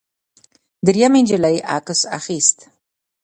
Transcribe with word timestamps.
درېیمې 0.85 1.21
نجلۍ 1.25 1.57
عکس 1.75 1.99
اخیست. 2.17 2.57